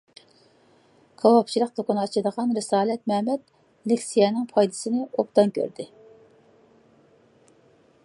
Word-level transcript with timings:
كاۋاپچىلىق 1.23 1.73
دۇكىنى 1.79 2.01
ئاچىدىغان 2.05 2.57
رىسالەت 2.59 3.05
مەمەت 3.13 3.45
لېكسىيەنىڭ 3.93 4.49
پايدىسىنى 4.55 5.07
ئوبدان 5.11 5.57
كۆردى. 5.59 5.91